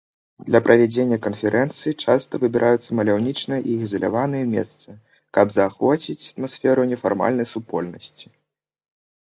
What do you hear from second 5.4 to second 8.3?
каб заахвоціць атмасферу нефармальнай супольнасці.